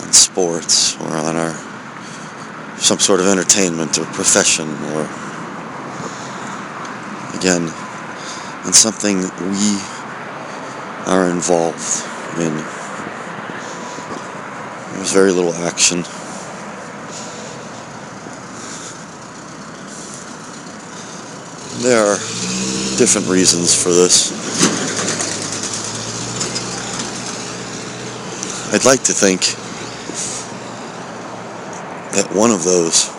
on 0.02 0.14
sports 0.14 0.96
or 1.02 1.10
on 1.10 1.36
our 1.36 1.54
some 2.78 3.00
sort 3.00 3.20
of 3.20 3.26
entertainment 3.28 3.98
or 3.98 4.06
profession 4.06 4.70
or 4.94 5.02
again 7.38 7.64
on 8.66 8.72
something 8.72 9.18
we 9.18 9.78
are 11.06 11.30
involved 11.30 12.04
in. 12.40 12.56
There's 14.96 15.12
very 15.12 15.32
little 15.32 15.54
action. 15.54 16.04
There 21.86 22.04
are 22.04 22.18
different 22.98 23.28
reasons 23.28 23.76
for 23.80 23.90
this. 23.90 24.32
I'd 28.74 28.86
like 28.86 29.04
to 29.04 29.14
think 29.14 29.42
that 32.16 32.36
one 32.36 32.50
of 32.50 32.64
those, 32.64 33.10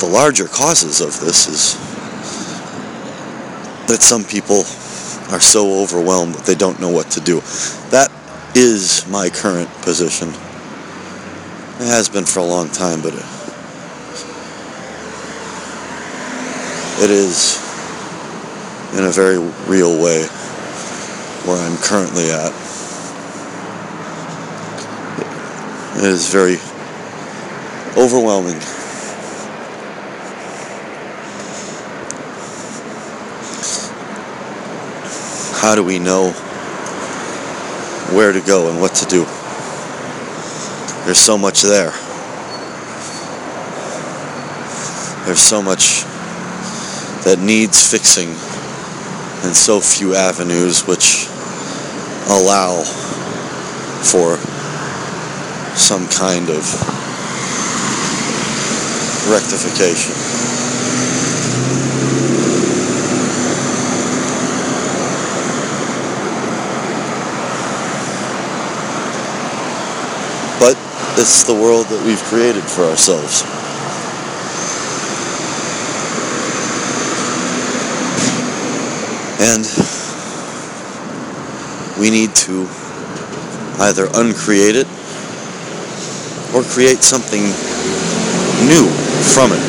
the 0.00 0.10
larger 0.12 0.48
causes 0.48 1.00
of 1.00 1.18
this 1.20 1.48
is 1.48 1.78
that 3.88 4.02
some 4.02 4.22
people 4.22 4.58
are 5.32 5.40
so 5.40 5.80
overwhelmed 5.80 6.34
that 6.34 6.44
they 6.44 6.54
don't 6.54 6.78
know 6.78 6.90
what 6.90 7.10
to 7.12 7.20
do. 7.20 7.40
That 7.88 8.12
is 8.54 9.08
my 9.08 9.30
current 9.30 9.70
position. 9.80 10.28
It 10.28 11.88
has 11.88 12.10
been 12.10 12.26
for 12.26 12.40
a 12.40 12.44
long 12.44 12.68
time, 12.68 13.00
but 13.00 13.14
it, 17.00 17.10
is 17.10 17.56
in 18.94 19.04
a 19.04 19.10
very 19.10 19.38
real 19.66 20.02
way 20.02 20.24
where 21.46 21.56
I'm 21.56 21.76
currently 21.78 22.30
at. 22.30 22.52
It 25.96 26.04
is 26.04 26.30
very 26.30 26.56
overwhelming. 27.96 28.60
How 35.60 35.74
do 35.74 35.84
we 35.84 35.98
know 35.98 36.32
where 38.12 38.32
to 38.32 38.40
go 38.40 38.70
and 38.70 38.80
what 38.80 38.94
to 38.96 39.06
do? 39.06 39.24
There's 41.04 41.18
so 41.18 41.38
much 41.38 41.62
there. 41.62 41.92
There's 45.26 45.40
so 45.40 45.62
much 45.62 46.04
that 47.24 47.38
needs 47.38 47.90
fixing 47.90 48.28
and 49.44 49.54
so 49.54 49.80
few 49.80 50.14
avenues 50.14 50.86
which 50.86 51.28
allow 52.28 52.82
for 54.02 54.36
some 55.76 56.06
kind 56.08 56.48
of 56.50 56.64
rectification. 59.30 60.14
But 70.58 70.76
it's 71.18 71.44
the 71.44 71.54
world 71.54 71.86
that 71.86 72.04
we've 72.04 72.22
created 72.24 72.64
for 72.64 72.84
ourselves. 72.84 73.59
And 79.40 79.64
we 81.98 82.10
need 82.10 82.34
to 82.34 82.68
either 83.80 84.06
uncreate 84.14 84.76
it 84.76 84.86
or 86.54 86.62
create 86.62 86.98
something 86.98 87.42
new 88.68 88.86
from 89.32 89.52
it. 89.52 89.60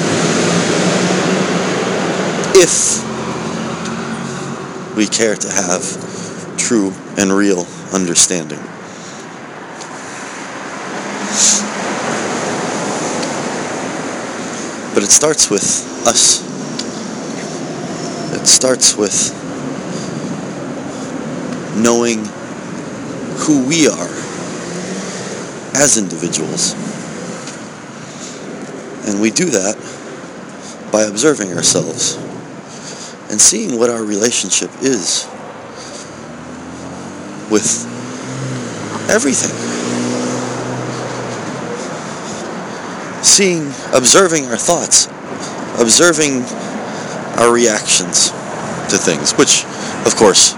If 2.54 3.02
we 4.98 5.08
care 5.08 5.36
to 5.36 5.50
have 5.50 6.58
true 6.58 6.94
and 7.18 7.32
real 7.32 7.66
understanding. 7.94 8.60
But 14.94 15.04
it 15.04 15.10
starts 15.10 15.50
with 15.50 15.64
us. 16.06 16.42
It 18.36 18.46
starts 18.46 18.98
with 18.98 19.41
knowing 21.82 22.26
who 23.42 23.66
we 23.68 23.88
are 23.88 24.10
as 25.74 25.98
individuals. 25.98 26.74
And 29.08 29.22
we 29.22 29.32
do 29.32 29.46
that 29.46 29.76
by 30.92 31.04
observing 31.04 31.54
ourselves 31.54 32.18
and 33.32 33.40
seeing 33.40 33.80
what 33.80 33.90
our 33.90 34.04
relationship 34.04 34.70
is 34.82 35.26
with 37.50 37.86
everything. 39.10 39.52
Seeing, 43.24 43.68
observing 43.96 44.46
our 44.48 44.58
thoughts, 44.58 45.08
observing 45.80 46.44
our 47.40 47.52
reactions 47.52 48.30
to 48.90 48.98
things, 48.98 49.32
which, 49.34 49.64
of 50.06 50.16
course, 50.16 50.54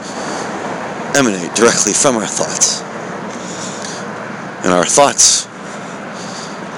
emanate 1.16 1.54
directly 1.56 1.94
from 1.94 2.18
our 2.18 2.28
thoughts. 2.28 2.82
And 4.64 4.72
our 4.72 4.86
thoughts 4.86 5.48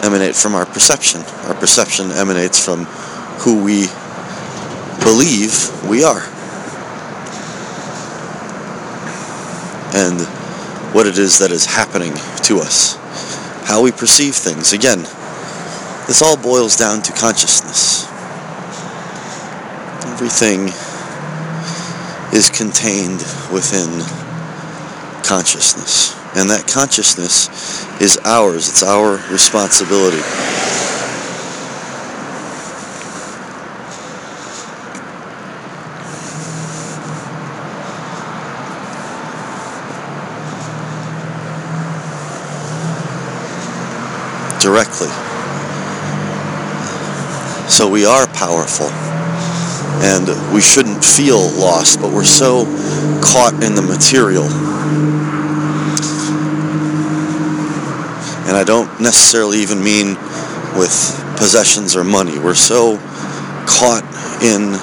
emanate 0.03 0.35
from 0.35 0.55
our 0.55 0.65
perception. 0.65 1.21
Our 1.47 1.55
perception 1.55 2.11
emanates 2.11 2.63
from 2.63 2.85
who 3.39 3.63
we 3.63 3.87
believe 5.03 5.69
we 5.87 6.03
are. 6.03 6.23
And 9.95 10.19
what 10.93 11.07
it 11.07 11.17
is 11.17 11.39
that 11.39 11.51
is 11.51 11.65
happening 11.65 12.13
to 12.43 12.59
us. 12.59 12.95
How 13.67 13.81
we 13.81 13.91
perceive 13.91 14.35
things. 14.35 14.73
Again, 14.73 14.99
this 16.07 16.21
all 16.21 16.37
boils 16.37 16.75
down 16.75 17.01
to 17.03 17.11
consciousness. 17.13 18.05
Everything 20.05 20.67
is 22.33 22.49
contained 22.49 23.19
within 23.51 24.24
consciousness. 25.25 26.13
And 26.35 26.49
that 26.49 26.67
consciousness 26.67 27.49
is 28.01 28.17
ours, 28.25 28.69
it's 28.69 28.83
our 28.83 29.17
responsibility. 29.31 30.21
Directly. 44.61 45.07
So 47.69 47.89
we 47.89 48.05
are 48.05 48.27
powerful 48.27 48.87
and 50.01 50.53
we 50.53 50.61
shouldn't 50.61 51.03
feel 51.03 51.39
lost, 51.57 52.01
but 52.01 52.11
we're 52.11 52.23
so 52.23 52.65
caught 53.21 53.53
in 53.63 53.75
the 53.75 53.81
material. 53.81 54.43
And 58.45 58.55
I 58.55 58.63
don't 58.63 59.01
necessarily 59.01 59.59
even 59.59 59.83
mean 59.83 60.15
with 60.77 60.93
possessions 61.37 61.95
or 61.95 62.03
money. 62.03 62.37
We're 62.37 62.53
so 62.53 62.97
caught 63.65 64.03
in 64.43 64.73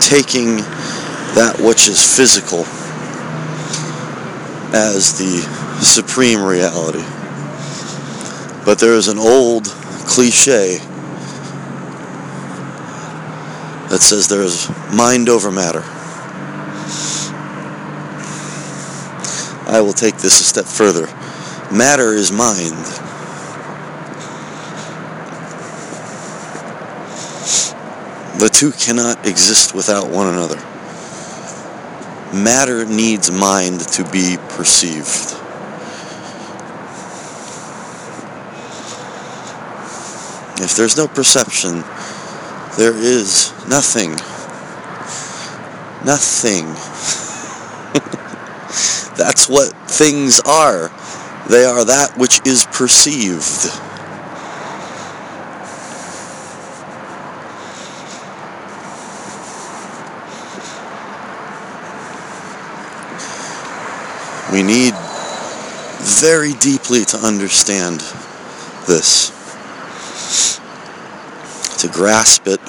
taking 0.00 0.56
that 1.36 1.60
which 1.60 1.88
is 1.88 2.16
physical 2.16 2.64
as 4.74 5.18
the 5.18 5.38
supreme 5.84 6.42
reality. 6.42 7.04
But 8.64 8.78
there 8.78 8.94
is 8.94 9.08
an 9.08 9.18
old 9.18 9.66
cliche 10.06 10.78
that 13.88 14.00
says 14.00 14.28
there 14.28 14.42
is 14.42 14.70
mind 14.92 15.28
over 15.28 15.50
matter. 15.50 15.84
I 19.68 19.82
will 19.82 19.92
take 19.92 20.16
this 20.16 20.40
a 20.40 20.44
step 20.44 20.64
further. 20.64 21.06
Matter 21.70 22.14
is 22.14 22.32
mind. 22.32 22.72
The 28.40 28.48
two 28.48 28.72
cannot 28.72 29.26
exist 29.26 29.74
without 29.74 30.08
one 30.08 30.28
another. 30.28 30.56
Matter 32.32 32.86
needs 32.86 33.30
mind 33.30 33.80
to 33.80 34.04
be 34.04 34.38
perceived. 34.48 35.34
If 40.60 40.76
there's 40.76 40.96
no 40.96 41.08
perception, 41.08 41.84
there 42.78 42.96
is 42.96 43.52
nothing. 43.68 44.12
Nothing. 46.06 46.97
That's 49.18 49.48
what 49.48 49.72
things 49.90 50.38
are. 50.40 50.90
They 51.48 51.64
are 51.64 51.84
that 51.84 52.16
which 52.16 52.40
is 52.46 52.66
perceived. 52.66 53.66
We 64.52 64.62
need 64.62 64.94
very 66.00 66.52
deeply 66.54 67.04
to 67.06 67.18
understand 67.18 68.00
this, 68.86 69.30
to 71.80 71.88
grasp 71.88 72.46
it, 72.46 72.60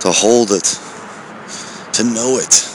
to 0.00 0.10
hold 0.10 0.50
it, 0.50 0.78
to 1.94 2.04
know 2.04 2.38
it. 2.38 2.69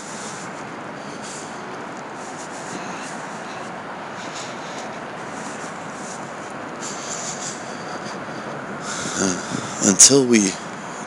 Until 9.95 10.25
we 10.27 10.51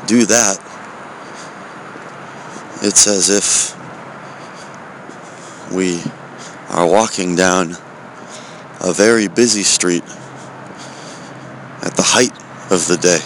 do 0.07 0.25
that, 0.25 0.57
it's 2.81 3.07
as 3.07 3.29
if 3.29 3.77
we 5.71 6.03
are 6.71 6.87
walking 6.87 7.37
down 7.37 7.73
a 8.81 8.91
very 8.95 9.29
busy 9.29 9.63
street 9.63 10.03
at 11.83 11.93
the 11.97 12.03
height 12.03 12.33
of 12.73 12.87
the 12.89 12.97
day. 12.97 13.21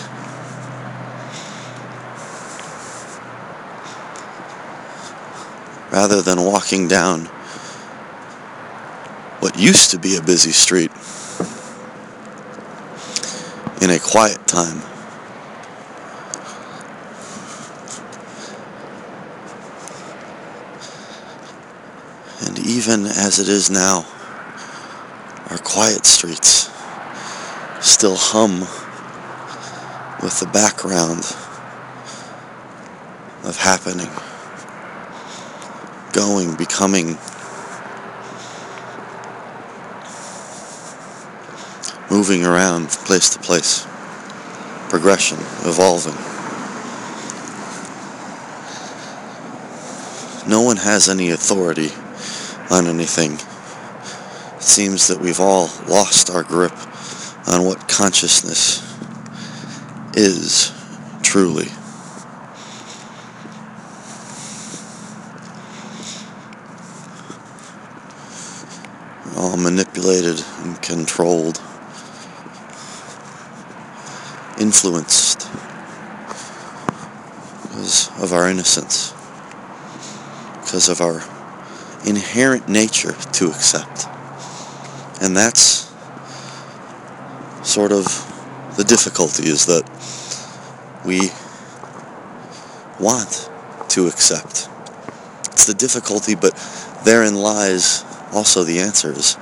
Rather 5.93 6.23
than 6.23 6.43
walking 6.45 6.89
down 6.89 7.27
what 9.39 9.57
used 9.57 9.93
to 9.93 9.99
be 10.01 10.17
a 10.17 10.23
busy 10.23 10.51
street 10.51 10.91
in 13.81 13.91
a 13.91 14.01
quiet 14.01 14.45
time. 14.49 14.83
And 22.45 22.59
even 22.83 23.07
as 23.07 23.39
it 23.39 23.49
is 23.49 23.71
now, 23.71 24.05
our 25.51 25.59
quiet 25.59 26.05
streets 26.05 26.69
still 27.81 28.17
hum 28.17 28.59
with 30.21 30.41
the 30.41 30.51
background 30.53 31.21
of 33.45 33.57
happening, 33.57 34.11
going, 36.13 36.57
becoming, 36.57 37.17
moving 42.11 42.45
around 42.45 42.89
place 42.89 43.31
to 43.31 43.39
place, 43.39 43.87
progression, 44.89 45.39
evolving. 45.65 46.17
No 50.51 50.63
one 50.63 50.79
has 50.79 51.09
any 51.09 51.31
authority 51.31 51.93
on 52.73 52.87
anything. 52.87 53.33
It 54.57 54.63
seems 54.63 55.09
that 55.09 55.21
we've 55.21 55.41
all 55.41 55.69
lost 55.89 56.31
our 56.31 56.43
grip 56.43 56.73
on 57.47 57.67
what 57.67 57.87
consciousness 57.87 58.81
is 60.15 60.73
truly. 61.23 61.69
All 69.37 69.59
manipulated 69.59 70.43
and 70.61 70.81
controlled, 70.81 71.61
influenced 74.59 75.41
because 77.63 78.09
of 78.23 78.33
our 78.33 78.49
innocence, 78.49 79.13
because 80.63 80.89
of 80.89 81.03
our 81.03 81.23
inherent 82.07 82.69
nature 82.69 83.13
to 83.13 83.49
accept. 83.49 84.07
And 85.21 85.37
that's 85.37 85.93
sort 87.63 87.93
of 87.93 88.05
the 88.77 88.85
difficulty 88.85 89.49
is 89.49 89.67
that 89.67 89.85
we 91.05 91.31
want 93.01 93.51
to 93.91 94.07
accept. 94.09 94.69
It's 95.53 95.67
the 95.67 95.75
difficulty, 95.75 96.35
but 96.35 96.55
therein 97.05 97.35
lies 97.35 98.05
also 98.33 98.65
the 98.65 98.81
answers. 98.81 99.37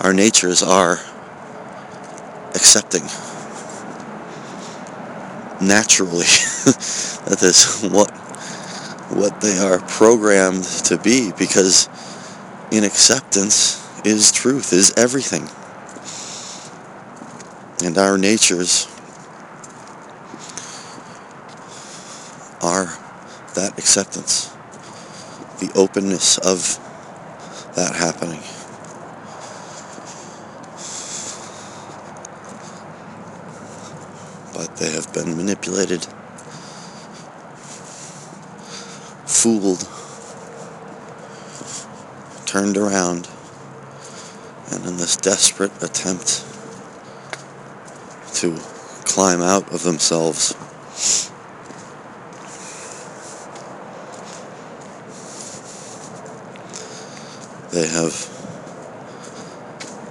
Our 0.00 0.12
natures 0.12 0.62
are 0.62 1.00
accepting. 2.54 3.02
Naturally. 5.60 6.26
that 7.26 7.38
is 7.42 7.82
what 7.90 8.10
what 9.10 9.40
they 9.40 9.58
are 9.58 9.78
programmed 9.80 10.64
to 10.64 10.98
be 10.98 11.32
because 11.38 11.88
in 12.70 12.84
acceptance 12.84 13.82
is 14.04 14.32
truth, 14.32 14.72
is 14.72 14.92
everything. 14.96 15.48
And 17.84 17.98
our 17.98 18.18
natures 18.18 18.86
are 22.62 22.86
that 23.54 23.78
acceptance, 23.78 24.48
the 25.60 25.70
openness 25.74 26.38
of 26.38 26.78
that 27.74 27.94
happening. 27.94 28.40
But 34.54 34.76
they 34.76 34.90
have 34.92 35.12
been 35.12 35.36
manipulated, 35.36 36.06
fooled, 39.26 39.86
turned 42.56 42.78
around, 42.78 43.28
and 44.72 44.86
in 44.86 44.96
this 44.96 45.14
desperate 45.16 45.70
attempt 45.82 46.42
to 48.32 48.56
climb 49.04 49.42
out 49.42 49.70
of 49.74 49.82
themselves, 49.82 50.54
they 57.72 57.86
have 57.86 58.14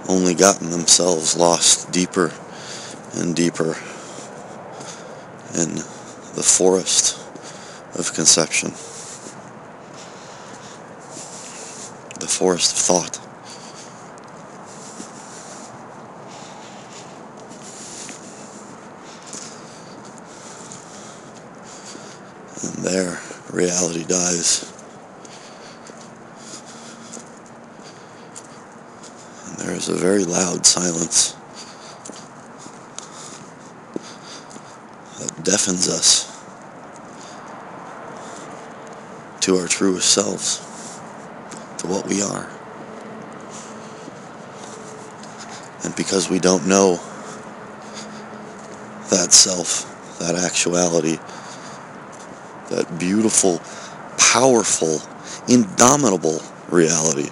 only 0.07 0.35
gotten 0.35 0.69
themselves 0.69 1.35
lost 1.35 1.91
deeper 1.91 2.31
and 3.15 3.35
deeper 3.35 3.75
in 5.55 5.73
the 6.35 6.45
forest 6.45 7.17
of 7.95 8.13
conception. 8.13 8.71
the 12.24 12.24
forest 12.35 12.73
of 12.73 12.79
thought. 12.79 13.19
And 22.61 22.83
there, 22.83 23.21
reality 23.53 24.03
dies. 24.03 24.69
And 29.47 29.57
there 29.59 29.75
is 29.75 29.87
a 29.87 29.95
very 29.95 30.25
loud 30.25 30.65
silence 30.65 31.37
that 35.19 35.43
deafens 35.43 35.87
us 35.87 36.25
to 39.39 39.55
our 39.55 39.67
truest 39.67 40.11
selves 40.11 40.64
to 41.85 41.91
what 41.91 42.07
we 42.07 42.21
are. 42.21 42.49
And 45.83 45.95
because 45.95 46.29
we 46.29 46.39
don't 46.39 46.67
know 46.67 46.95
that 49.09 49.31
self, 49.31 50.19
that 50.19 50.35
actuality, 50.35 51.17
that 52.69 52.97
beautiful, 52.99 53.61
powerful, 54.17 54.99
indomitable 55.47 56.41
reality. 56.69 57.29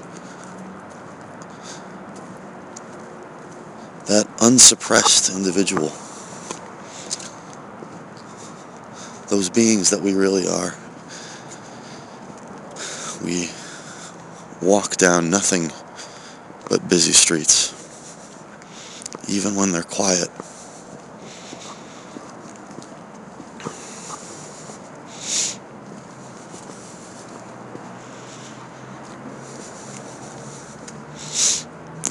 That 4.07 4.27
unsuppressed 4.41 5.35
individual. 5.35 5.91
Those 9.29 9.49
beings 9.49 9.89
that 9.89 10.01
we 10.01 10.13
really 10.13 10.47
are. 10.47 10.75
We 13.23 13.49
walk 14.63 14.95
down 14.95 15.29
nothing 15.29 15.71
but 16.69 16.87
busy 16.87 17.11
streets, 17.11 17.73
even 19.27 19.55
when 19.55 19.71
they're 19.71 19.83
quiet. 19.83 20.29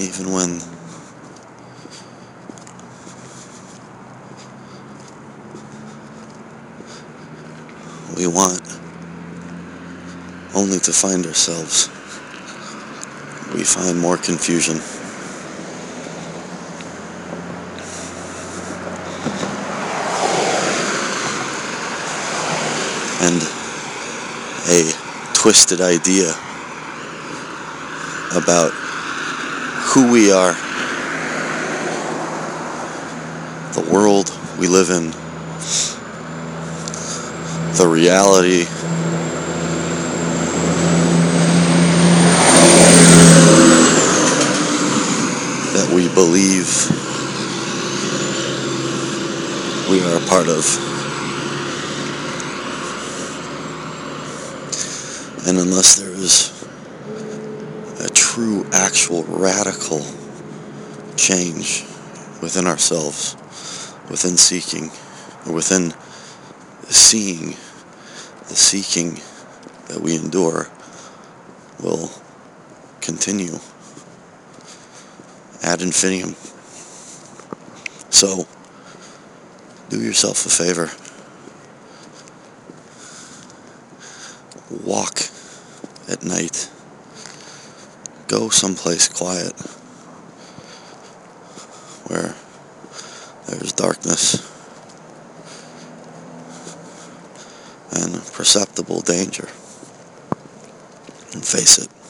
Even 0.00 0.32
when 0.32 0.60
we 8.16 8.26
want 8.26 8.60
only 10.54 10.78
to 10.80 10.92
find 10.92 11.24
ourselves, 11.24 11.88
we 13.54 13.64
find 13.64 13.98
more 13.98 14.16
confusion. 14.16 14.76
And 23.20 23.42
a 24.68 24.92
twisted 25.34 25.80
idea 25.80 26.30
about 28.34 28.72
who 29.92 30.10
we 30.10 30.32
are, 30.32 30.54
the 33.74 33.90
world 33.92 34.32
we 34.58 34.66
live 34.66 34.88
in, 34.90 35.10
the 37.76 37.86
reality 37.86 38.66
we 45.94 46.08
believe 46.14 46.88
we 49.90 50.00
are 50.00 50.16
a 50.16 50.26
part 50.26 50.48
of. 50.48 50.64
And 55.46 55.58
unless 55.58 55.96
there 55.96 56.08
is 56.08 56.50
a 58.00 58.08
true, 58.08 58.64
actual, 58.72 59.24
radical 59.24 60.00
change 61.16 61.82
within 62.40 62.66
ourselves, 62.66 63.36
within 64.08 64.38
seeking, 64.38 64.90
or 65.46 65.52
within 65.52 65.92
seeing, 66.88 67.50
the 68.48 68.54
seeking 68.54 69.20
that 69.88 70.00
we 70.00 70.16
endure 70.16 70.70
will 71.82 72.10
continue 73.02 73.58
ad 75.72 75.80
infinitum. 75.80 76.36
So, 78.10 78.46
do 79.88 80.02
yourself 80.02 80.44
a 80.44 80.50
favor. 80.50 80.90
Walk 84.84 85.20
at 86.10 86.22
night. 86.22 86.68
Go 88.28 88.50
someplace 88.50 89.08
quiet 89.08 89.58
where 92.08 92.34
there's 93.46 93.72
darkness 93.72 94.46
and 97.92 98.14
perceptible 98.34 99.00
danger 99.00 99.48
and 101.32 101.42
face 101.42 101.78
it. 101.78 102.01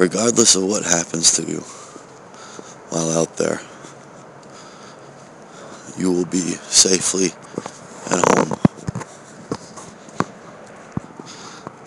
Regardless 0.00 0.54
of 0.54 0.64
what 0.64 0.82
happens 0.82 1.32
to 1.32 1.42
you 1.42 1.58
while 2.88 3.10
out 3.10 3.36
there, 3.36 3.60
you 5.98 6.10
will 6.10 6.24
be 6.24 6.40
safely 6.70 7.26
at 8.06 8.24
home 8.32 8.58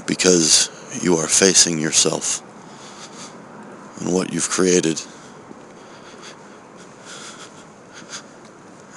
because 0.05 0.69
you 1.01 1.15
are 1.15 1.27
facing 1.27 1.79
yourself 1.79 2.43
and 3.99 4.13
what 4.13 4.31
you've 4.31 4.47
created. 4.47 5.01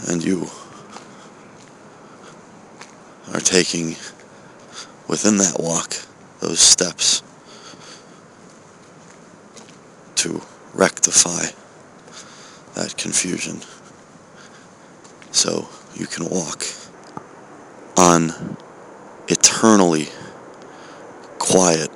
And 0.08 0.22
you 0.22 0.46
are 3.32 3.40
taking 3.40 3.96
within 5.08 5.38
that 5.38 5.56
walk 5.58 5.94
those 6.40 6.60
steps 6.60 7.22
to 10.26 10.42
rectify 10.74 11.46
that 12.74 12.96
confusion 12.96 13.60
so 15.30 15.68
you 15.94 16.06
can 16.06 16.28
walk 16.28 16.64
on 17.96 18.56
eternally 19.28 20.08
quiet. 21.38 21.95